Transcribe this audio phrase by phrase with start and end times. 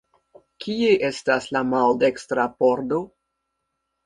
[0.63, 3.05] Kie estas la maldekstra pordo?